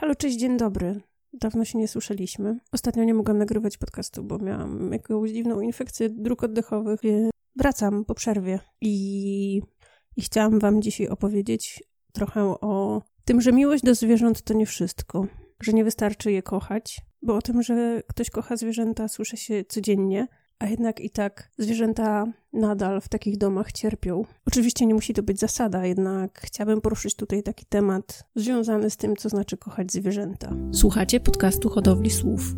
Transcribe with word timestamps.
Halo, 0.00 0.14
cześć, 0.14 0.36
dzień 0.36 0.56
dobry. 0.56 1.00
Dawno 1.32 1.64
się 1.64 1.78
nie 1.78 1.88
słyszeliśmy. 1.88 2.58
Ostatnio 2.72 3.04
nie 3.04 3.14
mogłam 3.14 3.38
nagrywać 3.38 3.78
podcastu, 3.78 4.24
bo 4.24 4.38
miałam 4.38 4.92
jakąś 4.92 5.30
dziwną 5.30 5.60
infekcję 5.60 6.10
dróg 6.10 6.42
oddechowych. 6.42 7.00
Wracam 7.56 8.04
po 8.04 8.14
przerwie 8.14 8.58
i, 8.80 9.62
i 10.16 10.22
chciałam 10.22 10.58
Wam 10.58 10.82
dzisiaj 10.82 11.08
opowiedzieć 11.08 11.82
trochę 12.12 12.42
o 12.44 13.02
tym, 13.24 13.40
że 13.40 13.52
miłość 13.52 13.84
do 13.84 13.94
zwierząt 13.94 14.42
to 14.42 14.54
nie 14.54 14.66
wszystko, 14.66 15.26
że 15.62 15.72
nie 15.72 15.84
wystarczy 15.84 16.32
je 16.32 16.42
kochać, 16.42 17.00
bo 17.22 17.36
o 17.36 17.42
tym, 17.42 17.62
że 17.62 18.02
ktoś 18.08 18.30
kocha 18.30 18.56
zwierzęta, 18.56 19.08
słyszę 19.08 19.36
się 19.36 19.64
codziennie, 19.64 20.26
a 20.60 20.66
jednak 20.66 21.00
i 21.00 21.10
tak 21.10 21.50
zwierzęta 21.58 22.26
nadal 22.52 23.00
w 23.00 23.08
takich 23.08 23.38
domach 23.38 23.72
cierpią. 23.72 24.24
Oczywiście 24.46 24.86
nie 24.86 24.94
musi 24.94 25.14
to 25.14 25.22
być 25.22 25.38
zasada, 25.38 25.86
jednak 25.86 26.40
chciałabym 26.44 26.80
poruszyć 26.80 27.14
tutaj 27.14 27.42
taki 27.42 27.66
temat 27.66 28.24
związany 28.34 28.90
z 28.90 28.96
tym, 28.96 29.16
co 29.16 29.28
znaczy 29.28 29.56
kochać 29.56 29.92
zwierzęta. 29.92 30.52
Słuchacie 30.72 31.20
podcastu 31.20 31.68
Hodowli 31.68 32.10
Słów 32.10 32.54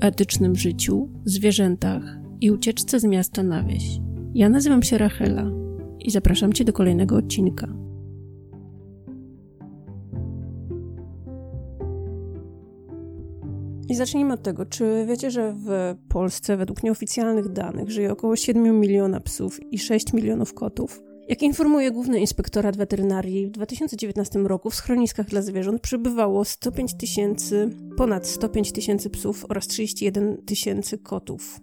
etycznym 0.00 0.56
życiu, 0.56 1.08
zwierzętach 1.24 2.02
i 2.40 2.50
ucieczce 2.50 3.00
z 3.00 3.04
miasta 3.04 3.42
na 3.42 3.62
wieś. 3.62 3.84
Ja 4.34 4.48
nazywam 4.48 4.82
się 4.82 4.98
Rachela 4.98 5.50
i 6.00 6.10
zapraszam 6.10 6.52
Cię 6.52 6.64
do 6.64 6.72
kolejnego 6.72 7.16
odcinka. 7.16 7.87
I 13.88 13.94
zacznijmy 13.94 14.34
od 14.34 14.42
tego, 14.42 14.66
czy 14.66 15.04
wiecie, 15.08 15.30
że 15.30 15.54
w 15.56 15.94
Polsce 16.08 16.56
według 16.56 16.82
nieoficjalnych 16.82 17.48
danych 17.48 17.90
żyje 17.90 18.12
około 18.12 18.36
7 18.36 18.80
miliona 18.80 19.20
psów 19.20 19.60
i 19.72 19.78
6 19.78 20.12
milionów 20.12 20.54
kotów? 20.54 21.02
Jak 21.28 21.42
informuje 21.42 21.90
Główny 21.90 22.20
Inspektorat 22.20 22.76
Weterynarii, 22.76 23.46
w 23.46 23.50
2019 23.50 24.38
roku 24.38 24.70
w 24.70 24.74
schroniskach 24.74 25.26
dla 25.26 25.42
zwierząt 25.42 25.80
przebywało 25.80 26.44
105 26.44 26.94
tysięcy, 26.94 27.70
ponad 27.96 28.26
105 28.26 28.72
tysięcy 28.72 29.10
psów 29.10 29.46
oraz 29.48 29.66
31 29.66 30.42
tysięcy 30.46 30.98
kotów. 30.98 31.60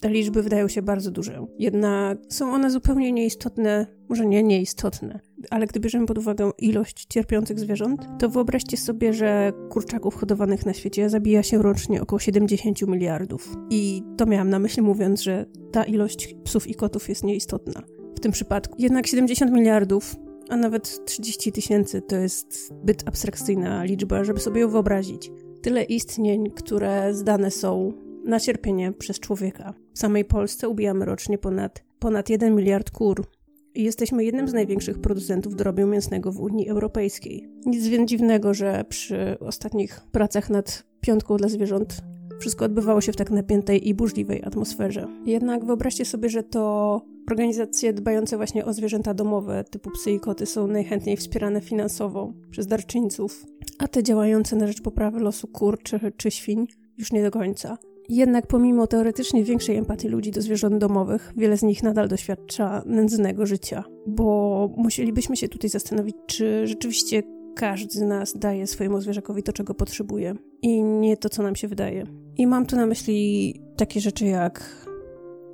Te 0.00 0.10
liczby 0.10 0.42
wydają 0.42 0.68
się 0.68 0.82
bardzo 0.82 1.10
duże, 1.10 1.46
jednak 1.58 2.18
są 2.28 2.52
one 2.52 2.70
zupełnie 2.70 3.12
nieistotne, 3.12 3.86
może 4.08 4.26
nie 4.26 4.42
nieistotne, 4.42 5.20
ale 5.50 5.66
gdy 5.66 5.80
bierzemy 5.80 6.06
pod 6.06 6.18
uwagę 6.18 6.50
ilość 6.58 7.06
cierpiących 7.06 7.60
zwierząt, 7.60 8.08
to 8.18 8.28
wyobraźcie 8.28 8.76
sobie, 8.76 9.12
że 9.12 9.52
kurczaków 9.70 10.14
hodowanych 10.14 10.66
na 10.66 10.72
świecie 10.72 11.10
zabija 11.10 11.42
się 11.42 11.62
rocznie 11.62 12.02
około 12.02 12.18
70 12.18 12.82
miliardów. 12.82 13.56
I 13.70 14.02
to 14.16 14.26
miałam 14.26 14.50
na 14.50 14.58
myśli 14.58 14.82
mówiąc, 14.82 15.22
że 15.22 15.46
ta 15.72 15.84
ilość 15.84 16.34
psów 16.44 16.66
i 16.66 16.74
kotów 16.74 17.08
jest 17.08 17.24
nieistotna 17.24 17.82
w 18.16 18.20
tym 18.20 18.32
przypadku. 18.32 18.76
Jednak 18.78 19.06
70 19.06 19.52
miliardów 19.52 20.16
a 20.48 20.56
nawet 20.56 21.04
30 21.04 21.52
tysięcy 21.52 22.02
to 22.02 22.16
jest 22.16 22.68
zbyt 22.68 23.08
abstrakcyjna 23.08 23.84
liczba, 23.84 24.24
żeby 24.24 24.40
sobie 24.40 24.60
ją 24.60 24.68
wyobrazić. 24.68 25.30
Tyle 25.62 25.82
istnień, 25.82 26.50
które 26.50 27.14
zdane 27.14 27.50
są 27.50 27.92
na 28.26 28.40
cierpienie 28.40 28.92
przez 28.92 29.20
człowieka. 29.20 29.74
W 29.94 29.98
samej 29.98 30.24
Polsce 30.24 30.68
ubijamy 30.68 31.04
rocznie 31.04 31.38
ponad, 31.38 31.84
ponad 31.98 32.30
1 32.30 32.54
miliard 32.54 32.90
kur. 32.90 33.26
I 33.74 33.84
jesteśmy 33.84 34.24
jednym 34.24 34.48
z 34.48 34.52
największych 34.52 34.98
producentów 34.98 35.56
drobiu 35.56 35.86
mięsnego 35.86 36.32
w 36.32 36.40
Unii 36.40 36.68
Europejskiej. 36.68 37.48
Nic 37.66 37.86
więc 37.86 38.10
dziwnego, 38.10 38.54
że 38.54 38.84
przy 38.88 39.38
ostatnich 39.40 40.00
pracach 40.12 40.50
nad 40.50 40.84
piątką 41.00 41.36
dla 41.36 41.48
zwierząt 41.48 42.02
wszystko 42.40 42.64
odbywało 42.64 43.00
się 43.00 43.12
w 43.12 43.16
tak 43.16 43.30
napiętej 43.30 43.88
i 43.88 43.94
burzliwej 43.94 44.44
atmosferze. 44.44 45.08
Jednak 45.26 45.64
wyobraźcie 45.64 46.04
sobie, 46.04 46.28
że 46.28 46.42
to 46.42 47.02
organizacje 47.30 47.92
dbające 47.92 48.36
właśnie 48.36 48.64
o 48.64 48.72
zwierzęta 48.72 49.14
domowe, 49.14 49.64
typu 49.64 49.90
psy 49.90 50.10
i 50.10 50.20
koty, 50.20 50.46
są 50.46 50.66
najchętniej 50.66 51.16
wspierane 51.16 51.60
finansowo 51.60 52.32
przez 52.50 52.66
darczyńców, 52.66 53.46
a 53.78 53.88
te 53.88 54.02
działające 54.02 54.56
na 54.56 54.66
rzecz 54.66 54.82
poprawy 54.82 55.20
losu 55.20 55.48
kur 55.48 55.82
czy, 55.82 56.00
czy 56.16 56.30
świń 56.30 56.66
już 56.98 57.12
nie 57.12 57.22
do 57.22 57.30
końca. 57.30 57.78
Jednak 58.08 58.46
pomimo 58.46 58.86
teoretycznie 58.86 59.44
większej 59.44 59.76
empatii 59.76 60.08
ludzi 60.08 60.30
do 60.30 60.42
zwierząt 60.42 60.78
domowych, 60.78 61.32
wiele 61.36 61.56
z 61.56 61.62
nich 61.62 61.82
nadal 61.82 62.08
doświadcza 62.08 62.82
nędznego 62.86 63.46
życia, 63.46 63.84
bo 64.06 64.70
musielibyśmy 64.76 65.36
się 65.36 65.48
tutaj 65.48 65.70
zastanowić, 65.70 66.16
czy 66.26 66.66
rzeczywiście 66.66 67.22
każdy 67.56 67.90
z 67.90 68.00
nas 68.02 68.38
daje 68.38 68.66
swojemu 68.66 69.00
zwierzakowi 69.00 69.42
to, 69.42 69.52
czego 69.52 69.74
potrzebuje 69.74 70.34
i 70.62 70.82
nie 70.82 71.16
to, 71.16 71.28
co 71.28 71.42
nam 71.42 71.56
się 71.56 71.68
wydaje. 71.68 72.06
I 72.36 72.46
mam 72.46 72.66
tu 72.66 72.76
na 72.76 72.86
myśli 72.86 73.54
takie 73.76 74.00
rzeczy 74.00 74.26
jak 74.26 74.86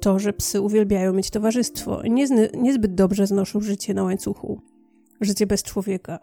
to, 0.00 0.18
że 0.18 0.32
psy 0.32 0.60
uwielbiają 0.60 1.12
mieć 1.12 1.30
towarzystwo 1.30 2.02
i 2.02 2.10
niezbyt 2.54 2.94
dobrze 2.94 3.26
znoszą 3.26 3.60
życie 3.60 3.94
na 3.94 4.02
łańcuchu, 4.02 4.60
życie 5.20 5.46
bez 5.46 5.62
człowieka. 5.62 6.18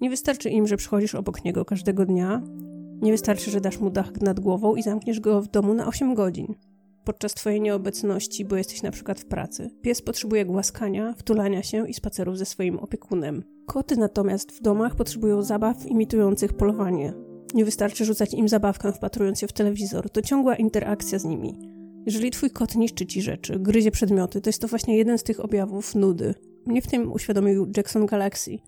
Nie 0.00 0.10
wystarczy 0.10 0.50
im, 0.50 0.66
że 0.66 0.76
przychodzisz 0.76 1.14
obok 1.14 1.44
niego 1.44 1.64
każdego 1.64 2.06
dnia, 2.06 2.42
nie 3.02 3.12
wystarczy, 3.12 3.50
że 3.50 3.60
dasz 3.60 3.80
mu 3.80 3.90
dach 3.90 4.20
nad 4.20 4.40
głową 4.40 4.74
i 4.74 4.82
zamkniesz 4.82 5.20
go 5.20 5.42
w 5.42 5.48
domu 5.48 5.74
na 5.74 5.86
8 5.86 6.14
godzin. 6.14 6.54
Podczas 7.04 7.34
twojej 7.34 7.60
nieobecności, 7.60 8.44
bo 8.44 8.56
jesteś 8.56 8.82
na 8.82 8.90
przykład 8.90 9.20
w 9.20 9.26
pracy. 9.26 9.70
Pies 9.82 10.02
potrzebuje 10.02 10.44
głaskania, 10.44 11.14
wtulania 11.18 11.62
się 11.62 11.88
i 11.88 11.94
spacerów 11.94 12.38
ze 12.38 12.44
swoim 12.44 12.78
opiekunem. 12.78 13.42
Koty 13.66 13.96
natomiast 13.96 14.52
w 14.52 14.62
domach 14.62 14.96
potrzebują 14.96 15.42
zabaw 15.42 15.86
imitujących 15.86 16.52
polowanie. 16.52 17.12
Nie 17.54 17.64
wystarczy 17.64 18.04
rzucać 18.04 18.34
im 18.34 18.48
zabawkę 18.48 18.92
wpatrując 18.92 19.40
się 19.40 19.46
w 19.46 19.52
telewizor, 19.52 20.10
to 20.10 20.22
ciągła 20.22 20.56
interakcja 20.56 21.18
z 21.18 21.24
nimi. 21.24 21.58
Jeżeli 22.06 22.30
twój 22.30 22.50
kot 22.50 22.76
niszczy 22.76 23.06
ci 23.06 23.22
rzeczy, 23.22 23.58
gryzie 23.58 23.90
przedmioty, 23.90 24.40
to 24.40 24.48
jest 24.48 24.62
to 24.62 24.68
właśnie 24.68 24.96
jeden 24.96 25.18
z 25.18 25.22
tych 25.22 25.44
objawów 25.44 25.94
nudy. 25.94 26.34
Mnie 26.66 26.82
w 26.82 26.86
tym 26.86 27.12
uświadomił 27.12 27.66
Jackson 27.76 28.06
Galaxy– 28.06 28.58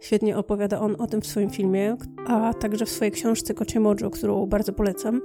Świetnie 0.00 0.36
opowiada 0.36 0.80
on 0.80 0.96
o 0.98 1.06
tym 1.06 1.20
w 1.20 1.26
swoim 1.26 1.50
filmie, 1.50 1.96
a 2.26 2.54
także 2.54 2.86
w 2.86 2.90
swojej 2.90 3.12
książce 3.12 3.54
Kocie 3.54 3.80
Mojo, 3.80 4.10
którą 4.10 4.46
bardzo 4.46 4.72
polecam, 4.72 5.20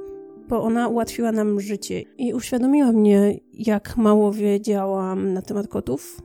bo 0.50 0.64
ona 0.64 0.88
ułatwiła 0.88 1.32
nam 1.32 1.62
życie 1.62 2.02
i 2.18 2.34
uświadomiła 2.34 2.92
mnie, 2.92 3.40
jak 3.54 3.98
mało 3.98 4.32
wiedziałam 4.32 5.34
na 5.34 5.42
temat 5.42 5.68
kotów, 5.68 6.22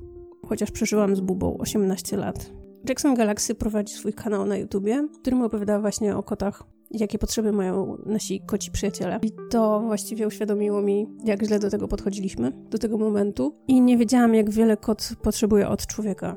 chociaż 0.47 0.70
przeżyłam 0.70 1.16
z 1.16 1.20
Bubą 1.20 1.58
18 1.58 2.16
lat. 2.16 2.53
Jackson 2.88 3.14
Galaxy 3.14 3.54
prowadzi 3.54 3.94
swój 3.94 4.12
kanał 4.12 4.47
na 4.47 4.56
YouTubie, 4.56 5.08
w 5.14 5.19
którym 5.19 5.42
opowiada 5.42 5.81
właśnie 5.81 6.16
o 6.16 6.22
kotach, 6.22 6.62
jakie 6.91 7.19
potrzeby 7.19 7.53
mają 7.53 7.97
nasi 8.06 8.41
koci 8.41 8.70
przyjaciele. 8.70 9.19
I 9.22 9.32
to 9.50 9.81
właściwie 9.81 10.26
uświadomiło 10.26 10.82
mi, 10.82 11.06
jak 11.25 11.42
źle 11.42 11.58
do 11.58 11.70
tego 11.70 11.88
podchodziliśmy, 11.88 12.53
do 12.70 12.78
tego 12.78 12.98
momentu. 12.98 13.54
I 13.69 13.81
nie 13.81 13.97
wiedziałam, 13.97 14.34
jak 14.34 14.50
wiele 14.50 14.76
kot 14.76 15.08
potrzebuje 15.22 15.69
od 15.69 15.87
człowieka 15.87 16.37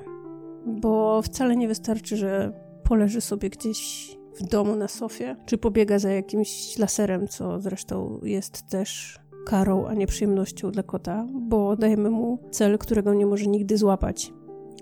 bo 0.66 1.22
wcale 1.22 1.56
nie 1.56 1.68
wystarczy, 1.68 2.18
że 2.18 2.54
poleży 2.84 3.22
sobie 3.22 3.50
gdzieś 3.50 4.12
w 4.36 4.44
domu 4.44 4.76
na 4.76 4.88
sofie, 4.88 5.36
czy 5.46 5.58
pobiega 5.58 6.00
za 6.00 6.10
jakimś 6.10 6.78
laserem, 6.78 7.28
co 7.28 7.60
zresztą 7.60 8.20
jest 8.24 8.70
też 8.70 9.20
karą, 9.46 9.86
a 9.86 9.94
nie 9.94 10.08
przyjemnością 10.08 10.72
dla 10.72 10.84
kota, 10.84 11.28
bo 11.34 11.76
dajemy 11.76 12.10
mu 12.10 12.40
cel, 12.52 12.78
którego 12.78 13.14
nie 13.14 13.26
może 13.26 13.46
nigdy 13.46 13.78
złapać. 13.78 14.34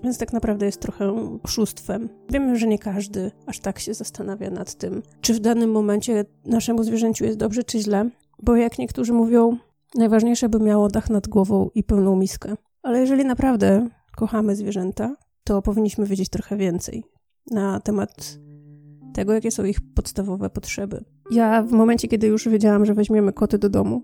Więc 0.03 0.17
tak 0.17 0.33
naprawdę 0.33 0.65
jest 0.65 0.81
trochę 0.81 1.39
oszustwem. 1.43 2.09
Wiemy, 2.29 2.57
że 2.57 2.67
nie 2.67 2.79
każdy 2.79 3.31
aż 3.45 3.59
tak 3.59 3.79
się 3.79 3.93
zastanawia 3.93 4.49
nad 4.49 4.75
tym, 4.75 5.01
czy 5.21 5.33
w 5.33 5.39
danym 5.39 5.71
momencie 5.71 6.25
naszemu 6.45 6.83
zwierzęciu 6.83 7.25
jest 7.25 7.37
dobrze, 7.37 7.63
czy 7.63 7.79
źle, 7.79 8.09
bo 8.43 8.55
jak 8.55 8.79
niektórzy 8.79 9.13
mówią, 9.13 9.57
najważniejsze 9.95 10.49
by 10.49 10.59
miało 10.59 10.87
dach 10.89 11.09
nad 11.09 11.27
głową 11.27 11.69
i 11.75 11.83
pełną 11.83 12.15
miskę. 12.15 12.55
Ale 12.83 12.99
jeżeli 12.99 13.25
naprawdę 13.25 13.87
kochamy 14.15 14.55
zwierzęta, 14.55 15.15
to 15.43 15.61
powinniśmy 15.61 16.05
wiedzieć 16.05 16.29
trochę 16.29 16.57
więcej 16.57 17.03
na 17.51 17.79
temat 17.79 18.39
tego, 19.13 19.33
jakie 19.33 19.51
są 19.51 19.65
ich 19.65 19.77
podstawowe 19.95 20.49
potrzeby. 20.49 21.03
Ja 21.31 21.63
w 21.63 21.71
momencie, 21.71 22.07
kiedy 22.07 22.27
już 22.27 22.47
wiedziałam, 22.47 22.85
że 22.85 22.93
weźmiemy 22.93 23.33
koty 23.33 23.57
do 23.57 23.69
domu, 23.69 24.01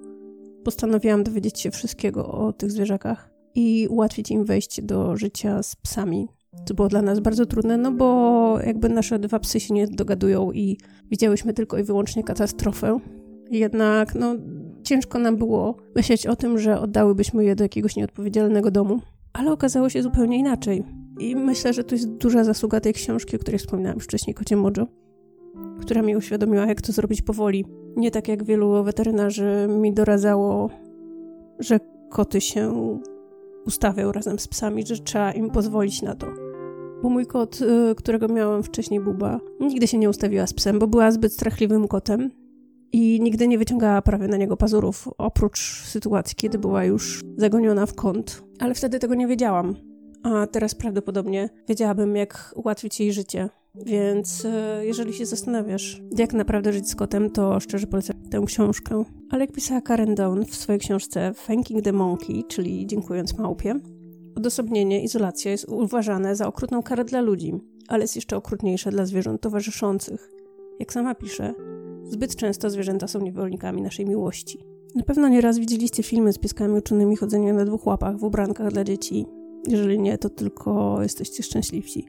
postanowiłam 0.63 1.23
dowiedzieć 1.23 1.59
się 1.59 1.71
wszystkiego 1.71 2.27
o 2.27 2.53
tych 2.53 2.71
zwierzakach 2.71 3.31
i 3.55 3.87
ułatwić 3.89 4.31
im 4.31 4.45
wejście 4.45 4.81
do 4.81 5.17
życia 5.17 5.63
z 5.63 5.75
psami. 5.75 6.27
To 6.65 6.73
było 6.73 6.87
dla 6.87 7.01
nas 7.01 7.19
bardzo 7.19 7.45
trudne, 7.45 7.77
no 7.77 7.91
bo 7.91 8.59
jakby 8.65 8.89
nasze 8.89 9.19
dwa 9.19 9.39
psy 9.39 9.59
się 9.59 9.73
nie 9.73 9.87
dogadują 9.87 10.51
i 10.51 10.77
widziałyśmy 11.11 11.53
tylko 11.53 11.77
i 11.77 11.83
wyłącznie 11.83 12.23
katastrofę. 12.23 12.99
Jednak 13.51 14.15
no, 14.15 14.35
ciężko 14.83 15.19
nam 15.19 15.37
było 15.37 15.77
myśleć 15.95 16.27
o 16.27 16.35
tym, 16.35 16.59
że 16.59 16.79
oddałybyśmy 16.79 17.45
je 17.45 17.55
do 17.55 17.63
jakiegoś 17.63 17.95
nieodpowiedzialnego 17.95 18.71
domu. 18.71 18.99
Ale 19.33 19.51
okazało 19.51 19.89
się 19.89 20.03
zupełnie 20.03 20.37
inaczej. 20.37 20.83
I 21.19 21.35
myślę, 21.35 21.73
że 21.73 21.83
to 21.83 21.95
jest 21.95 22.09
duża 22.09 22.43
zasługa 22.43 22.79
tej 22.79 22.93
książki, 22.93 23.35
o 23.35 23.39
której 23.39 23.59
wspominałam 23.59 23.99
wcześniej, 23.99 24.33
Kocie 24.33 24.55
Mojo, 24.55 24.87
która 25.81 26.01
mi 26.01 26.15
uświadomiła, 26.15 26.65
jak 26.65 26.81
to 26.81 26.91
zrobić 26.91 27.21
powoli. 27.21 27.65
Nie 27.95 28.11
tak 28.11 28.27
jak 28.27 28.43
wielu 28.43 28.83
weterynarzy 28.83 29.67
mi 29.69 29.93
doradzało, 29.93 30.69
że 31.59 31.79
koty 32.09 32.41
się 32.41 32.73
ustawią 33.65 34.11
razem 34.11 34.39
z 34.39 34.47
psami, 34.47 34.85
że 34.85 34.97
trzeba 34.97 35.31
im 35.31 35.49
pozwolić 35.49 36.01
na 36.01 36.15
to. 36.15 36.27
Bo 37.03 37.09
mój 37.09 37.25
kot, 37.25 37.59
y, 37.61 37.95
którego 37.95 38.27
miałam 38.27 38.63
wcześniej, 38.63 38.99
Buba, 38.99 39.39
nigdy 39.59 39.87
się 39.87 39.97
nie 39.97 40.09
ustawiła 40.09 40.47
z 40.47 40.53
psem, 40.53 40.79
bo 40.79 40.87
była 40.87 41.11
zbyt 41.11 41.33
strachliwym 41.33 41.87
kotem 41.87 42.31
i 42.91 43.19
nigdy 43.21 43.47
nie 43.47 43.57
wyciągała 43.57 44.01
prawie 44.01 44.27
na 44.27 44.37
niego 44.37 44.57
pazurów, 44.57 45.09
oprócz 45.17 45.59
sytuacji, 45.85 46.35
kiedy 46.35 46.59
była 46.59 46.85
już 46.85 47.21
zagoniona 47.37 47.85
w 47.85 47.93
kąt. 47.93 48.43
Ale 48.59 48.73
wtedy 48.73 48.99
tego 48.99 49.15
nie 49.15 49.27
wiedziałam 49.27 49.75
a 50.25 50.47
teraz 50.47 50.75
prawdopodobnie 50.75 51.49
wiedziałabym, 51.67 52.15
jak 52.15 52.53
ułatwić 52.55 52.99
jej 52.99 53.13
życie. 53.13 53.49
Więc 53.75 54.45
e, 54.45 54.85
jeżeli 54.85 55.13
się 55.13 55.25
zastanawiasz, 55.25 56.01
jak 56.17 56.33
naprawdę 56.33 56.73
żyć 56.73 56.89
z 56.89 56.95
kotem, 56.95 57.29
to 57.29 57.59
szczerze 57.59 57.87
polecam 57.87 58.15
tę 58.29 58.41
książkę. 58.45 59.03
Ale 59.29 59.43
jak 59.43 59.51
pisała 59.51 59.81
Karen 59.81 60.15
Down 60.15 60.45
w 60.45 60.55
swojej 60.55 60.79
książce 60.79 61.33
Thanking 61.47 61.83
the 61.83 61.93
Monkey, 61.93 62.43
czyli 62.47 62.87
Dziękując 62.87 63.37
Małpie, 63.37 63.79
odosobnienie, 64.35 65.03
izolacja 65.03 65.51
jest 65.51 65.69
uważane 65.69 66.35
za 66.35 66.47
okrutną 66.47 66.83
karę 66.83 67.05
dla 67.05 67.21
ludzi, 67.21 67.53
ale 67.87 68.03
jest 68.03 68.15
jeszcze 68.15 68.37
okrutniejsze 68.37 68.91
dla 68.91 69.05
zwierząt 69.05 69.41
towarzyszących. 69.41 70.31
Jak 70.79 70.93
sama 70.93 71.15
pisze, 71.15 71.53
zbyt 72.03 72.35
często 72.35 72.69
zwierzęta 72.69 73.07
są 73.07 73.19
niewolnikami 73.19 73.81
naszej 73.81 74.05
miłości. 74.05 74.59
Na 74.95 75.03
pewno 75.03 75.27
nieraz 75.27 75.59
widzieliście 75.59 76.03
filmy 76.03 76.33
z 76.33 76.37
pieskami 76.37 76.77
uczonymi 76.77 77.15
chodzenia 77.15 77.53
na 77.53 77.65
dwóch 77.65 77.85
łapach 77.87 78.17
w 78.17 78.23
ubrankach 78.23 78.71
dla 78.71 78.83
dzieci. 78.83 79.25
Jeżeli 79.67 79.99
nie, 79.99 80.17
to 80.17 80.29
tylko 80.29 80.97
jesteście 81.01 81.43
szczęśliwsi. 81.43 82.05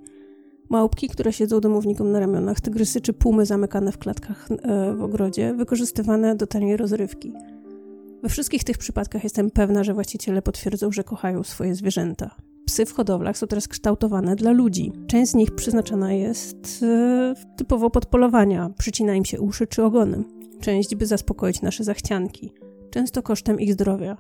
Małpki, 0.69 1.09
które 1.09 1.33
siedzą 1.33 1.61
domownikom 1.61 2.13
na 2.13 2.21
ramionach, 2.21 2.61
tygrysy 2.61 3.01
czy 3.01 3.13
pumy 3.13 3.47
zamykane 3.47 3.93
w 3.93 3.99
klatkach 3.99 4.49
e, 4.51 4.95
w 4.95 5.03
ogrodzie, 5.03 5.55
wykorzystywane 5.55 6.37
do 6.37 6.47
taniej 6.47 6.77
rozrywki. 6.77 7.33
We 8.23 8.29
wszystkich 8.29 8.65
tych 8.65 8.79
przypadkach 8.79 9.25
jestem 9.25 9.51
pewna, 9.51 9.85
że 9.85 9.95
właściciele 9.95 10.43
potwierdzą, 10.43 10.93
że 10.93 11.05
kochają 11.05 11.43
swoje 11.43 11.75
zwierzęta. 11.75 12.35
Psy 12.67 12.87
w 12.87 12.93
hodowlach 12.93 13.39
są 13.39 13.47
teraz 13.47 13.69
kształtowane 13.69 14.37
dla 14.37 14.51
ludzi. 14.51 14.93
Część 15.07 15.33
z 15.33 15.35
nich 15.35 15.55
przeznaczona 15.55 16.13
jest 16.13 16.83
e, 16.83 17.35
typowo 17.57 17.91
pod 17.91 18.07
polowania, 18.07 18.71
przycina 18.79 19.15
im 19.15 19.25
się 19.25 19.41
uszy 19.41 19.67
czy 19.67 19.85
ogony. 19.85 20.25
Część, 20.61 20.95
by 20.95 21.07
zaspokoić 21.07 21.63
nasze 21.63 21.85
zachcianki, 21.85 22.53
często 22.91 23.23
kosztem 23.23 23.61
ich 23.61 23.73
zdrowia. 23.73 24.17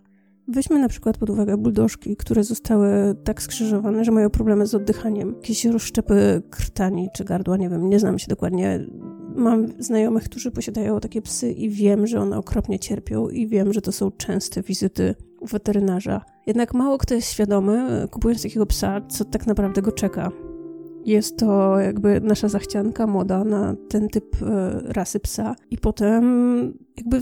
Weźmy 0.48 0.78
na 0.78 0.88
przykład 0.88 1.18
pod 1.18 1.30
uwagę 1.30 1.56
buldożki, 1.56 2.16
które 2.16 2.44
zostały 2.44 2.88
tak 3.24 3.42
skrzyżowane, 3.42 4.04
że 4.04 4.12
mają 4.12 4.30
problemy 4.30 4.66
z 4.66 4.74
oddychaniem. 4.74 5.34
Jakieś 5.34 5.64
rozszczepy 5.64 6.42
krtani 6.50 7.08
czy 7.14 7.24
gardła, 7.24 7.56
nie 7.56 7.68
wiem, 7.68 7.88
nie 7.88 7.98
znam 7.98 8.18
się 8.18 8.26
dokładnie. 8.28 8.86
Mam 9.36 9.66
znajomych, 9.78 10.24
którzy 10.24 10.50
posiadają 10.50 11.00
takie 11.00 11.22
psy 11.22 11.52
i 11.52 11.70
wiem, 11.70 12.06
że 12.06 12.20
one 12.20 12.38
okropnie 12.38 12.78
cierpią 12.78 13.28
i 13.28 13.46
wiem, 13.46 13.72
że 13.72 13.80
to 13.80 13.92
są 13.92 14.10
częste 14.10 14.62
wizyty 14.62 15.14
u 15.40 15.46
weterynarza. 15.46 16.24
Jednak 16.46 16.74
mało 16.74 16.98
kto 16.98 17.14
jest 17.14 17.32
świadomy, 17.32 18.08
kupując 18.10 18.42
takiego 18.42 18.66
psa, 18.66 19.00
co 19.08 19.24
tak 19.24 19.46
naprawdę 19.46 19.82
go 19.82 19.92
czeka. 19.92 20.32
Jest 21.06 21.36
to 21.36 21.80
jakby 21.80 22.20
nasza 22.20 22.48
zachcianka 22.48 23.06
moda 23.06 23.44
na 23.44 23.76
ten 23.88 24.08
typ 24.08 24.42
e, 24.42 24.80
rasy 24.84 25.20
psa 25.20 25.54
i 25.70 25.78
potem 25.78 26.24
jakby 26.96 27.20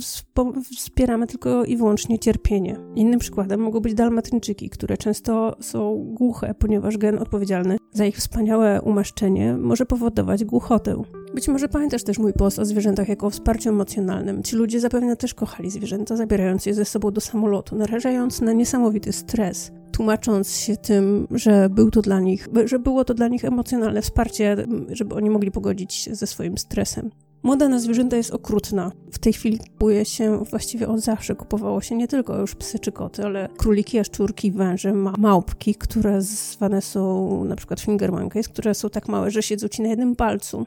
wspieramy 0.79 1.27
tylko 1.27 1.65
i 1.65 1.77
wyłącznie 1.77 2.19
cierpienie. 2.19 2.77
Innym 2.95 3.21
przykładem 3.21 3.61
mogą 3.61 3.81
być 3.81 3.95
dalmatyńczyki, 3.95 4.71
które 4.71 4.97
często 4.97 5.57
są 5.61 6.05
głuche, 6.13 6.55
ponieważ 6.59 6.99
gen 6.99 7.19
odpowiedzialny 7.19 7.77
za 7.93 8.07
ich 8.07 8.17
wspaniałe 8.17 8.83
umaszczenie 8.83 9.57
może 9.57 9.87
powodować 9.87 10.45
głuchotę. 10.45 11.03
Być 11.35 11.49
może 11.49 11.69
pamiętasz 11.69 12.05
też 12.05 12.19
mój 12.19 12.33
post 12.33 12.59
o 12.59 12.65
zwierzętach 12.65 13.09
jako 13.09 13.31
wsparciu 13.31 13.69
emocjonalnym. 13.69 14.43
Ci 14.43 14.57
ludzie 14.57 14.81
zapewne 14.81 15.17
też 15.17 15.35
kochali 15.35 15.71
zwierzęta, 15.71 16.17
zabierając 16.17 16.67
je 16.67 16.75
ze 16.75 16.85
sobą 16.85 17.11
do 17.11 17.21
samolotu, 17.21 17.77
narażając 17.77 18.41
na 18.41 18.53
niesamowity 18.53 19.13
stres 19.13 19.73
tłumacząc 19.95 20.57
się 20.57 20.77
tym, 20.77 21.29
że 21.31 21.69
był 21.71 21.91
to 21.91 22.03
dla 22.03 22.21
nich, 22.21 22.49
że 22.65 22.79
było 22.79 23.05
to 23.05 23.15
dla 23.15 23.29
nich 23.29 23.45
emocjonalne 23.45 24.03
wsparcie, 24.03 24.57
żeby 24.89 25.15
oni 25.15 25.31
mogli 25.31 25.51
pogodzić 25.51 25.95
się 25.95 26.15
ze 26.15 26.27
swoim 26.27 26.59
stresem. 26.59 27.11
Moda 27.43 27.69
na 27.69 27.79
zwierzęta 27.79 28.17
jest 28.17 28.31
okrutna. 28.31 28.93
W 29.13 29.19
tej 29.19 29.33
chwili 29.33 29.59
kupuje 29.59 30.05
się, 30.05 30.45
właściwie 30.51 30.89
od 30.89 31.01
zawsze 31.01 31.35
kupowało 31.35 31.81
się 31.81 31.97
nie 31.97 32.09
tylko 32.09 32.39
już 32.39 32.55
psy 32.55 32.79
czy 32.79 32.93
koty, 32.93 33.25
ale 33.25 33.49
króliki, 33.57 33.97
jaszczurki, 33.97 34.53
węże, 34.53 34.93
ma 34.93 35.15
małpki, 35.19 35.75
które 35.75 36.23
zwane 36.23 36.83
są 36.83 37.45
na 37.45 37.57
przykład 37.57 37.81
finger 37.81 38.13
monkeys, 38.13 38.49
które 38.49 38.75
są 38.75 38.91
tak 38.91 39.09
małe, 39.09 39.31
że 39.31 39.43
siedzą 39.43 39.69
ci 39.69 39.83
na 39.83 39.89
jednym 39.89 40.17
palcu. 40.17 40.67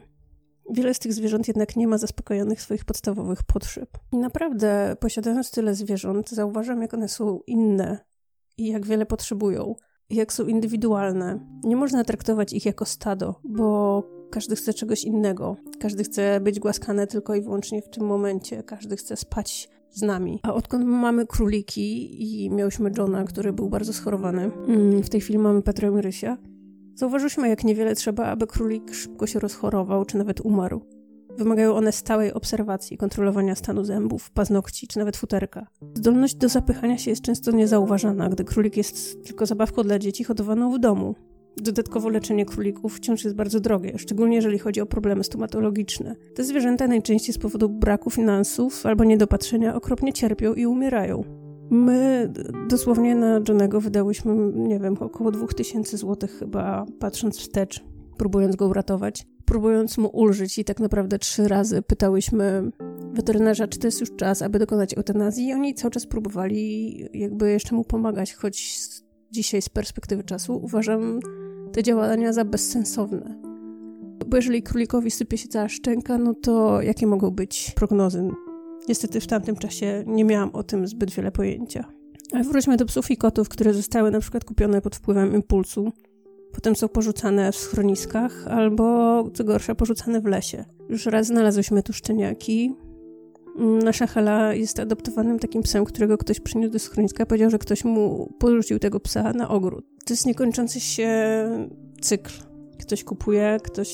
Wiele 0.70 0.94
z 0.94 0.98
tych 0.98 1.12
zwierząt 1.12 1.48
jednak 1.48 1.76
nie 1.76 1.88
ma 1.88 1.98
zaspokojonych 1.98 2.62
swoich 2.62 2.84
podstawowych 2.84 3.42
potrzeb. 3.42 3.88
I 4.12 4.16
naprawdę, 4.16 4.96
posiadając 5.00 5.50
tyle 5.50 5.74
zwierząt, 5.74 6.30
zauważam, 6.30 6.82
jak 6.82 6.94
one 6.94 7.08
są 7.08 7.40
inne 7.46 8.07
i 8.58 8.66
jak 8.66 8.86
wiele 8.86 9.06
potrzebują, 9.06 9.74
jak 10.10 10.32
są 10.32 10.46
indywidualne. 10.46 11.46
Nie 11.64 11.76
można 11.76 12.04
traktować 12.04 12.52
ich 12.52 12.66
jako 12.66 12.84
stado, 12.84 13.40
bo 13.44 14.02
każdy 14.30 14.56
chce 14.56 14.74
czegoś 14.74 15.04
innego. 15.04 15.56
Każdy 15.80 16.04
chce 16.04 16.40
być 16.40 16.60
głaskany 16.60 17.06
tylko 17.06 17.34
i 17.34 17.42
wyłącznie 17.42 17.82
w 17.82 17.88
tym 17.88 18.06
momencie. 18.06 18.62
Każdy 18.62 18.96
chce 18.96 19.16
spać 19.16 19.68
z 19.90 20.02
nami. 20.02 20.40
A 20.42 20.54
odkąd 20.54 20.84
mamy 20.84 21.26
króliki 21.26 22.16
i 22.22 22.50
miałyśmy 22.50 22.90
Johna, 22.98 23.24
który 23.24 23.52
był 23.52 23.68
bardzo 23.68 23.92
schorowany, 23.92 24.42
mm, 24.42 25.02
w 25.02 25.08
tej 25.08 25.20
chwili 25.20 25.38
mamy 25.38 25.62
Petra 25.62 25.88
i 25.88 26.00
Rysia, 26.00 26.38
zauważyliśmy, 26.94 27.48
jak 27.48 27.64
niewiele 27.64 27.94
trzeba, 27.94 28.26
aby 28.26 28.46
królik 28.46 28.94
szybko 28.94 29.26
się 29.26 29.38
rozchorował, 29.38 30.04
czy 30.04 30.18
nawet 30.18 30.40
umarł. 30.40 30.97
Wymagają 31.38 31.74
one 31.74 31.92
stałej 31.92 32.32
obserwacji, 32.32 32.96
kontrolowania 32.96 33.54
stanu 33.54 33.84
zębów, 33.84 34.30
paznokci 34.30 34.86
czy 34.86 34.98
nawet 34.98 35.16
futerka. 35.16 35.66
Zdolność 35.94 36.34
do 36.34 36.48
zapychania 36.48 36.98
się 36.98 37.10
jest 37.10 37.22
często 37.22 37.50
niezauważana, 37.50 38.28
gdy 38.28 38.44
królik 38.44 38.76
jest 38.76 39.24
tylko 39.24 39.46
zabawką 39.46 39.82
dla 39.82 39.98
dzieci 39.98 40.24
hodowaną 40.24 40.72
w 40.72 40.78
domu. 40.78 41.14
Dodatkowo 41.56 42.08
leczenie 42.08 42.46
królików 42.46 42.96
wciąż 42.96 43.24
jest 43.24 43.36
bardzo 43.36 43.60
drogie, 43.60 43.98
szczególnie 43.98 44.36
jeżeli 44.36 44.58
chodzi 44.58 44.80
o 44.80 44.86
problemy 44.86 45.24
stomatologiczne. 45.24 46.16
Te 46.34 46.44
zwierzęta 46.44 46.86
najczęściej 46.86 47.34
z 47.34 47.38
powodu 47.38 47.68
braku 47.68 48.10
finansów 48.10 48.86
albo 48.86 49.04
niedopatrzenia 49.04 49.74
okropnie 49.74 50.12
cierpią 50.12 50.54
i 50.54 50.66
umierają. 50.66 51.24
My 51.70 52.32
dosłownie 52.68 53.14
na 53.14 53.40
Johnego 53.48 53.80
wydałyśmy, 53.80 54.34
nie 54.54 54.78
wiem, 54.78 54.96
około 55.00 55.30
2000 55.30 55.96
zł 55.96 56.28
chyba, 56.38 56.86
patrząc 56.98 57.38
wstecz, 57.38 57.84
próbując 58.16 58.56
go 58.56 58.66
uratować 58.66 59.26
próbując 59.48 59.98
mu 59.98 60.08
ulżyć 60.08 60.58
i 60.58 60.64
tak 60.64 60.80
naprawdę 60.80 61.18
trzy 61.18 61.48
razy 61.48 61.82
pytałyśmy 61.82 62.70
weterynarza, 63.12 63.68
czy 63.68 63.78
to 63.78 63.86
jest 63.86 64.00
już 64.00 64.16
czas, 64.16 64.42
aby 64.42 64.58
dokonać 64.58 64.94
eutanazji 64.94 65.48
i 65.48 65.52
oni 65.52 65.74
cały 65.74 65.90
czas 65.90 66.06
próbowali 66.06 66.98
jakby 67.14 67.50
jeszcze 67.50 67.74
mu 67.74 67.84
pomagać, 67.84 68.34
choć 68.34 68.78
dzisiaj 69.30 69.62
z 69.62 69.68
perspektywy 69.68 70.24
czasu 70.24 70.60
uważam 70.62 71.20
te 71.72 71.82
działania 71.82 72.32
za 72.32 72.44
bezsensowne. 72.44 73.40
Bo 74.26 74.36
jeżeli 74.36 74.62
królikowi 74.62 75.10
sypie 75.10 75.38
się 75.38 75.48
cała 75.48 75.68
szczęka, 75.68 76.18
no 76.18 76.34
to 76.34 76.82
jakie 76.82 77.06
mogą 77.06 77.30
być 77.30 77.72
prognozy? 77.76 78.28
Niestety 78.88 79.20
w 79.20 79.26
tamtym 79.26 79.56
czasie 79.56 80.04
nie 80.06 80.24
miałam 80.24 80.50
o 80.52 80.62
tym 80.62 80.86
zbyt 80.86 81.10
wiele 81.10 81.32
pojęcia. 81.32 81.84
Ale 82.32 82.44
wróćmy 82.44 82.76
do 82.76 82.86
psów 82.86 83.10
i 83.10 83.16
kotów, 83.16 83.48
które 83.48 83.74
zostały 83.74 84.10
na 84.10 84.20
przykład 84.20 84.44
kupione 84.44 84.80
pod 84.80 84.96
wpływem 84.96 85.34
impulsu 85.34 85.92
potem 86.52 86.76
są 86.76 86.88
porzucane 86.88 87.52
w 87.52 87.56
schroniskach 87.56 88.46
albo, 88.46 89.24
co 89.34 89.44
gorsza, 89.44 89.74
porzucane 89.74 90.20
w 90.20 90.26
lesie. 90.26 90.64
Już 90.88 91.06
raz 91.06 91.26
znalazłyśmy 91.26 91.82
tu 91.82 91.92
szczeniaki. 91.92 92.74
Nasza 93.84 94.06
Hela 94.06 94.54
jest 94.54 94.80
adoptowanym 94.80 95.38
takim 95.38 95.62
psem, 95.62 95.84
którego 95.84 96.18
ktoś 96.18 96.40
przyniósł 96.40 96.72
do 96.72 96.78
schroniska. 96.78 97.26
Powiedział, 97.26 97.50
że 97.50 97.58
ktoś 97.58 97.84
mu 97.84 98.32
porzucił 98.38 98.78
tego 98.78 99.00
psa 99.00 99.32
na 99.32 99.48
ogród. 99.48 99.86
To 100.04 100.12
jest 100.12 100.26
niekończący 100.26 100.80
się 100.80 101.10
cykl. 102.00 102.32
Ktoś 102.80 103.04
kupuje, 103.04 103.58
ktoś 103.64 103.88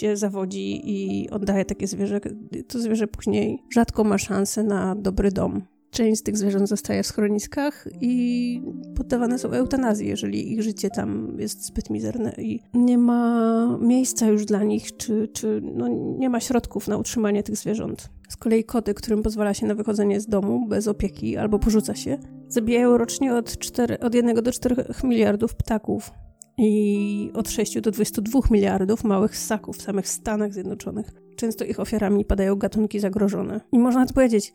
się 0.00 0.16
zawodzi 0.16 0.80
i 0.84 1.30
oddaje 1.30 1.64
takie 1.64 1.86
zwierzę. 1.86 2.20
To 2.68 2.78
zwierzę 2.78 3.06
później 3.06 3.62
rzadko 3.72 4.04
ma 4.04 4.18
szansę 4.18 4.62
na 4.62 4.94
dobry 4.94 5.30
dom. 5.30 5.62
Część 5.90 6.20
z 6.20 6.22
tych 6.22 6.36
zwierząt 6.36 6.68
zostaje 6.68 7.02
w 7.02 7.06
schroniskach 7.06 7.88
i 8.00 8.62
poddawane 8.96 9.38
są 9.38 9.50
eutanazji, 9.50 10.08
jeżeli 10.08 10.52
ich 10.52 10.62
życie 10.62 10.90
tam 10.90 11.36
jest 11.38 11.64
zbyt 11.64 11.90
mizerne 11.90 12.32
i 12.38 12.60
nie 12.74 12.98
ma 12.98 13.78
miejsca 13.80 14.26
już 14.26 14.44
dla 14.44 14.62
nich, 14.62 14.96
czy, 14.96 15.28
czy 15.28 15.60
no, 15.74 15.88
nie 16.18 16.30
ma 16.30 16.40
środków 16.40 16.88
na 16.88 16.96
utrzymanie 16.96 17.42
tych 17.42 17.56
zwierząt. 17.56 18.08
Z 18.28 18.36
kolei 18.36 18.64
koty, 18.64 18.94
którym 18.94 19.22
pozwala 19.22 19.54
się 19.54 19.66
na 19.66 19.74
wychodzenie 19.74 20.20
z 20.20 20.26
domu 20.26 20.66
bez 20.68 20.88
opieki 20.88 21.36
albo 21.36 21.58
porzuca 21.58 21.94
się, 21.94 22.18
zabijają 22.48 22.98
rocznie 22.98 23.34
od, 23.34 23.58
4, 23.58 23.98
od 23.98 24.14
1 24.14 24.42
do 24.42 24.52
4 24.52 24.76
miliardów 25.04 25.54
ptaków 25.54 26.10
i 26.58 27.30
od 27.34 27.50
6 27.50 27.80
do 27.80 27.90
22 27.90 28.40
miliardów 28.50 29.04
małych 29.04 29.36
ssaków 29.36 29.76
w 29.76 29.82
samych 29.82 30.08
Stanach 30.08 30.52
Zjednoczonych. 30.52 31.12
Często 31.36 31.64
ich 31.64 31.80
ofiarami 31.80 32.24
padają 32.24 32.56
gatunki 32.56 33.00
zagrożone. 33.00 33.60
I 33.72 33.78
można 33.78 34.06
powiedzieć, 34.06 34.52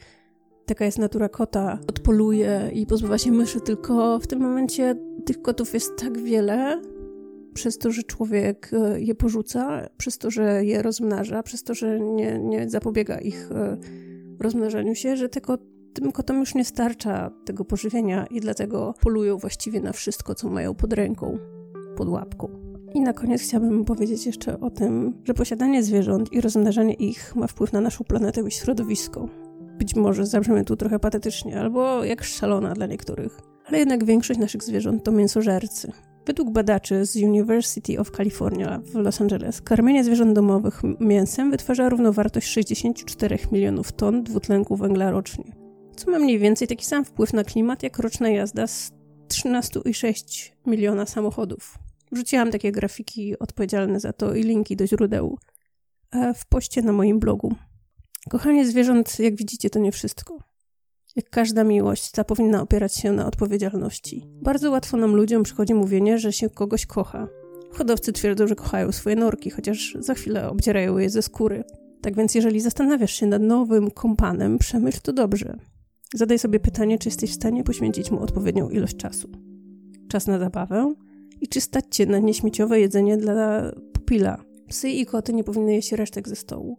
taka 0.65 0.85
jest 0.85 0.99
natura 0.99 1.29
kota, 1.29 1.79
odpoluje 1.87 2.71
i 2.73 2.85
pozbywa 2.85 3.17
się 3.17 3.31
myszy, 3.31 3.61
tylko 3.61 4.19
w 4.19 4.27
tym 4.27 4.39
momencie 4.39 4.95
tych 5.25 5.41
kotów 5.41 5.73
jest 5.73 5.95
tak 5.97 6.17
wiele, 6.17 6.81
przez 7.55 7.77
to, 7.77 7.91
że 7.91 8.03
człowiek 8.03 8.71
e, 8.73 9.01
je 9.01 9.15
porzuca, 9.15 9.89
przez 9.97 10.17
to, 10.17 10.31
że 10.31 10.65
je 10.65 10.81
rozmnaża, 10.81 11.43
przez 11.43 11.63
to, 11.63 11.73
że 11.73 11.99
nie, 11.99 12.39
nie 12.39 12.69
zapobiega 12.69 13.17
ich 13.17 13.51
e, 13.51 13.77
rozmnażaniu 14.39 14.95
się, 14.95 15.17
że 15.17 15.29
tylko 15.29 15.57
tym 15.93 16.11
kotom 16.11 16.39
już 16.39 16.55
nie 16.55 16.65
starcza 16.65 17.31
tego 17.45 17.65
pożywienia 17.65 18.25
i 18.25 18.39
dlatego 18.39 18.93
polują 19.01 19.37
właściwie 19.37 19.81
na 19.81 19.93
wszystko, 19.93 20.35
co 20.35 20.49
mają 20.49 20.75
pod 20.75 20.93
ręką, 20.93 21.37
pod 21.97 22.09
łapką. 22.09 22.49
I 22.93 23.01
na 23.01 23.13
koniec 23.13 23.41
chciałabym 23.41 23.85
powiedzieć 23.85 24.25
jeszcze 24.25 24.59
o 24.59 24.69
tym, 24.69 25.13
że 25.23 25.33
posiadanie 25.33 25.83
zwierząt 25.83 26.33
i 26.33 26.41
rozmnażanie 26.41 26.93
ich 26.93 27.35
ma 27.35 27.47
wpływ 27.47 27.73
na 27.73 27.81
naszą 27.81 28.03
planetę 28.03 28.41
i 28.47 28.51
środowisko. 28.51 29.29
Być 29.77 29.95
może 29.95 30.25
zabrzmię 30.25 30.63
tu 30.63 30.75
trochę 30.75 30.99
patetycznie, 30.99 31.59
albo 31.59 32.03
jak 32.03 32.23
szalona 32.23 32.73
dla 32.73 32.85
niektórych. 32.85 33.39
Ale 33.65 33.79
jednak 33.79 34.05
większość 34.05 34.39
naszych 34.39 34.63
zwierząt 34.63 35.03
to 35.03 35.11
mięsożercy. 35.11 35.91
Według 36.25 36.49
badaczy 36.49 37.05
z 37.05 37.15
University 37.15 37.99
of 37.99 38.11
California 38.11 38.81
w 38.83 38.95
Los 38.95 39.21
Angeles 39.21 39.61
karmienie 39.61 40.03
zwierząt 40.03 40.33
domowych 40.33 40.81
mięsem 40.99 41.51
wytwarza 41.51 41.89
równowartość 41.89 42.47
64 42.47 43.37
milionów 43.51 43.91
ton 43.91 44.23
dwutlenku 44.23 44.75
węgla 44.75 45.11
rocznie, 45.11 45.55
co 45.95 46.11
ma 46.11 46.19
mniej 46.19 46.39
więcej 46.39 46.67
taki 46.67 46.85
sam 46.85 47.05
wpływ 47.05 47.33
na 47.33 47.43
klimat 47.43 47.83
jak 47.83 47.99
roczna 47.99 48.29
jazda 48.29 48.67
z 48.67 48.91
13,6 49.27 50.51
miliona 50.65 51.05
samochodów. 51.05 51.77
Wrzuciłam 52.11 52.51
takie 52.51 52.71
grafiki 52.71 53.39
odpowiedzialne 53.39 53.99
za 53.99 54.13
to 54.13 54.35
i 54.35 54.43
linki 54.43 54.75
do 54.75 54.87
źródeł 54.87 55.37
e, 56.11 56.33
w 56.33 56.45
poście 56.45 56.81
na 56.81 56.91
moim 56.91 57.19
blogu. 57.19 57.55
Kochanie 58.29 58.67
zwierząt, 58.67 59.19
jak 59.19 59.35
widzicie, 59.35 59.69
to 59.69 59.79
nie 59.79 59.91
wszystko. 59.91 60.39
Jak 61.15 61.29
każda 61.29 61.63
miłość, 61.63 62.11
ta 62.11 62.23
powinna 62.23 62.61
opierać 62.61 62.95
się 62.95 63.11
na 63.11 63.27
odpowiedzialności. 63.27 64.25
Bardzo 64.41 64.71
łatwo 64.71 64.97
nam 64.97 65.15
ludziom 65.15 65.43
przychodzi 65.43 65.73
mówienie, 65.73 66.19
że 66.19 66.33
się 66.33 66.49
kogoś 66.49 66.85
kocha. 66.85 67.27
Hodowcy 67.71 68.13
twierdzą, 68.13 68.47
że 68.47 68.55
kochają 68.55 68.91
swoje 68.91 69.15
norki, 69.15 69.49
chociaż 69.49 69.97
za 69.99 70.13
chwilę 70.13 70.49
obdzierają 70.49 70.97
je 70.97 71.09
ze 71.09 71.21
skóry. 71.21 71.63
Tak 72.01 72.15
więc, 72.15 72.35
jeżeli 72.35 72.61
zastanawiasz 72.61 73.11
się 73.11 73.25
nad 73.25 73.41
nowym 73.41 73.91
kompanem, 73.91 74.57
przemyśl 74.57 74.99
to 75.01 75.13
dobrze. 75.13 75.57
Zadaj 76.13 76.39
sobie 76.39 76.59
pytanie, 76.59 76.99
czy 76.99 77.09
jesteś 77.09 77.31
w 77.31 77.35
stanie 77.35 77.63
poświęcić 77.63 78.11
mu 78.11 78.19
odpowiednią 78.19 78.69
ilość 78.69 78.97
czasu. 78.97 79.29
Czas 80.07 80.27
na 80.27 80.39
zabawę 80.39 80.93
i 81.41 81.47
czy 81.47 81.61
stać 81.61 81.85
cię 81.91 82.05
na 82.05 82.19
nieśmieciowe 82.19 82.79
jedzenie 82.79 83.17
dla 83.17 83.71
pupila. 83.93 84.43
Psy 84.69 84.89
i 84.89 85.05
koty 85.05 85.33
nie 85.33 85.43
powinny 85.43 85.73
jeść 85.73 85.91
resztek 85.91 86.29
ze 86.29 86.35
stołu. 86.35 86.77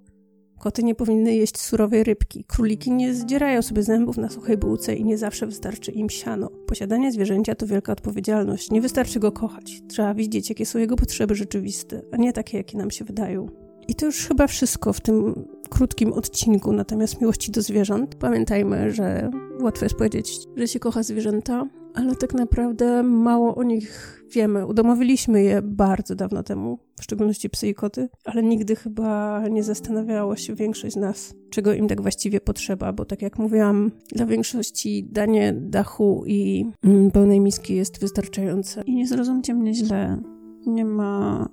Koty 0.58 0.82
nie 0.82 0.94
powinny 0.94 1.34
jeść 1.34 1.58
surowej 1.58 2.04
rybki. 2.04 2.44
Króliki 2.44 2.92
nie 2.92 3.14
zdzierają 3.14 3.62
sobie 3.62 3.82
zębów 3.82 4.16
na 4.16 4.28
suchej 4.30 4.56
bułce 4.56 4.94
i 4.94 5.04
nie 5.04 5.18
zawsze 5.18 5.46
wystarczy 5.46 5.92
im 5.92 6.10
siano. 6.10 6.50
Posiadanie 6.66 7.12
zwierzęcia 7.12 7.54
to 7.54 7.66
wielka 7.66 7.92
odpowiedzialność. 7.92 8.70
Nie 8.70 8.80
wystarczy 8.80 9.20
go 9.20 9.32
kochać. 9.32 9.82
Trzeba 9.88 10.14
widzieć, 10.14 10.48
jakie 10.48 10.66
są 10.66 10.78
jego 10.78 10.96
potrzeby 10.96 11.34
rzeczywiste, 11.34 12.02
a 12.12 12.16
nie 12.16 12.32
takie, 12.32 12.58
jakie 12.58 12.78
nam 12.78 12.90
się 12.90 13.04
wydają. 13.04 13.46
I 13.88 13.94
to 13.94 14.06
już 14.06 14.28
chyba 14.28 14.46
wszystko 14.46 14.92
w 14.92 15.00
tym 15.00 15.48
krótkim 15.70 16.12
odcinku 16.12 16.72
natomiast 16.72 17.20
miłości 17.20 17.52
do 17.52 17.62
zwierząt. 17.62 18.14
Pamiętajmy, 18.14 18.90
że 18.90 19.30
łatwo 19.60 19.84
jest 19.84 19.94
powiedzieć, 19.94 20.38
że 20.56 20.68
się 20.68 20.78
kocha 20.78 21.02
zwierzęta, 21.02 21.66
ale 21.96 22.16
tak 22.16 22.34
naprawdę 22.34 23.02
mało 23.02 23.54
o 23.54 23.62
nich 23.62 24.22
wiemy. 24.32 24.66
Udomowiliśmy 24.66 25.42
je 25.42 25.62
bardzo 25.62 26.14
dawno 26.14 26.42
temu, 26.42 26.78
w 27.00 27.04
szczególności 27.04 27.50
psy 27.50 27.68
i 27.68 27.74
koty, 27.74 28.08
ale 28.24 28.42
nigdy 28.42 28.76
chyba 28.76 29.42
nie 29.48 29.62
zastanawiało 29.62 30.36
się 30.36 30.54
większość 30.54 30.94
z 30.94 30.96
nas, 30.96 31.34
czego 31.50 31.72
im 31.72 31.88
tak 31.88 32.02
właściwie 32.02 32.40
potrzeba, 32.40 32.92
bo 32.92 33.04
tak 33.04 33.22
jak 33.22 33.38
mówiłam, 33.38 33.90
dla 34.12 34.26
większości 34.26 35.08
danie 35.10 35.52
dachu 35.52 36.24
i 36.26 36.66
mm, 36.84 37.10
pełnej 37.10 37.40
miski 37.40 37.74
jest 37.74 38.00
wystarczające. 38.00 38.82
I 38.86 38.94
nie 38.94 39.06
zrozumcie 39.06 39.54
mnie 39.54 39.74
źle, 39.74 40.22
nie 40.66 40.84
ma. 40.84 41.48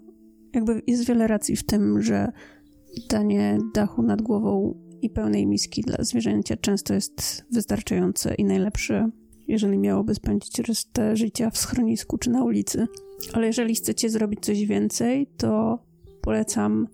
Jakby 0.53 0.81
jest 0.87 1.07
wiele 1.07 1.27
racji 1.27 1.55
w 1.55 1.65
tym, 1.65 2.01
że 2.01 2.31
danie 3.09 3.57
dachu 3.73 4.01
nad 4.01 4.21
głową 4.21 4.79
i 5.01 5.09
pełnej 5.09 5.47
miski 5.47 5.81
dla 5.81 5.97
zwierzęcia 5.99 6.57
często 6.57 6.93
jest 6.93 7.45
wystarczające 7.51 8.35
i 8.35 8.43
najlepsze 8.45 9.09
jeżeli 9.47 9.77
miałoby 9.77 10.15
spędzić 10.15 10.59
resztę 10.59 11.15
życia 11.15 11.49
w 11.49 11.57
schronisku 11.57 12.17
czy 12.17 12.29
na 12.29 12.43
ulicy. 12.43 12.87
Ale 13.33 13.47
jeżeli 13.47 13.75
chcecie 13.75 14.09
zrobić 14.09 14.39
coś 14.39 14.65
więcej, 14.65 15.27
to 15.37 15.79
polecam 16.21 16.87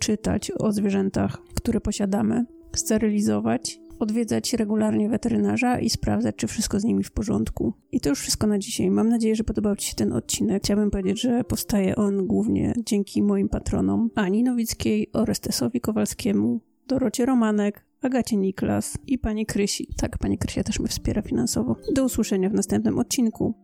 czytać 0.00 0.52
o 0.58 0.72
zwierzętach, 0.72 1.38
które 1.54 1.80
posiadamy, 1.80 2.46
sterylizować, 2.76 3.80
odwiedzać 3.98 4.52
regularnie 4.52 5.08
weterynarza 5.08 5.78
i 5.78 5.90
sprawdzać, 5.90 6.36
czy 6.36 6.46
wszystko 6.46 6.80
z 6.80 6.84
nimi 6.84 7.04
w 7.04 7.10
porządku. 7.10 7.72
I 7.92 8.00
to 8.00 8.08
już 8.08 8.20
wszystko 8.20 8.46
na 8.46 8.58
dzisiaj. 8.58 8.90
Mam 8.90 9.08
nadzieję, 9.08 9.36
że 9.36 9.44
podobał 9.44 9.76
Ci 9.76 9.88
się 9.88 9.94
ten 9.94 10.12
odcinek. 10.12 10.62
Chciałabym 10.62 10.90
powiedzieć, 10.90 11.20
że 11.20 11.44
powstaje 11.44 11.96
on 11.96 12.26
głównie 12.26 12.72
dzięki 12.86 13.22
moim 13.22 13.48
patronom 13.48 14.10
Ani 14.14 14.42
Nowickiej, 14.42 15.10
Orestesowi 15.12 15.80
Kowalskiemu, 15.80 16.60
Dorocie 16.88 17.26
Romanek, 17.26 17.84
Agacie 18.02 18.36
Niklas 18.36 18.98
i 19.06 19.18
pani 19.18 19.46
Krysi. 19.46 19.86
Tak, 19.96 20.18
pani 20.18 20.38
Krysia 20.38 20.64
też 20.64 20.78
mnie 20.78 20.88
wspiera 20.88 21.22
finansowo. 21.22 21.76
Do 21.94 22.04
usłyszenia 22.04 22.50
w 22.50 22.54
następnym 22.54 22.98
odcinku. 22.98 23.54